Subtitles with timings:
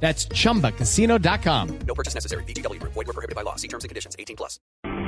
[0.00, 1.78] That's chumbacasino.com.
[1.86, 2.44] No purchase necessary.
[2.44, 2.80] BGW.
[2.82, 3.56] Void were prohibited by law.
[3.56, 4.14] See terms and conditions.
[4.18, 4.60] 18 plus.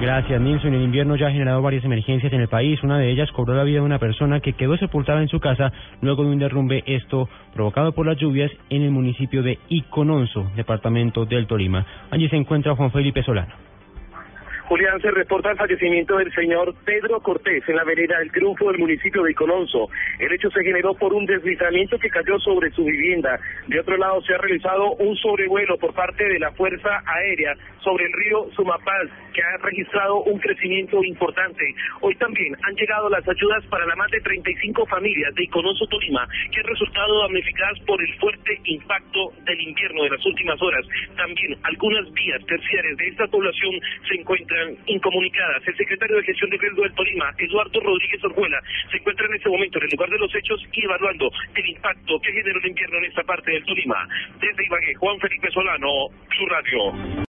[0.00, 0.72] Gracias, Nilson.
[0.72, 2.82] El invierno ya ha generado varias emergencias en el país.
[2.82, 5.72] Una de ellas cobró la vida de una persona que quedó sepultada en su casa
[6.00, 11.26] luego de un derrumbe, esto provocado por las lluvias en el municipio de Icononso, departamento
[11.26, 11.86] del Tolima.
[12.10, 13.52] Allí se encuentra Juan Felipe Solano.
[14.70, 18.78] Julián, se reporta el fallecimiento del señor Pedro Cortés en la vereda del Triunfo del
[18.78, 19.88] municipio de Icononso.
[20.20, 23.36] El hecho se generó por un deslizamiento que cayó sobre su vivienda.
[23.66, 28.04] De otro lado, se ha realizado un sobrevuelo por parte de la Fuerza Aérea sobre
[28.04, 31.64] el río Sumapaz, que ha registrado un crecimiento importante.
[32.00, 36.28] Hoy también han llegado las ayudas para las más de 35 familias de Icononso Tolima,
[36.52, 40.86] que han resultado damnificadas por el fuerte impacto del invierno de las últimas horas.
[41.16, 44.14] También algunas vías terciarias de esta población se
[44.86, 45.62] incomunicadas.
[45.66, 49.48] El secretario de Gestión de Riesgo del Tolima, Eduardo Rodríguez Orjuela, se encuentra en este
[49.48, 52.98] momento en el lugar de los hechos y evaluando el impacto que generó el invierno
[52.98, 54.08] en esta parte del Tolima.
[54.40, 57.10] Desde Ibagué, Juan Felipe Solano, su radio.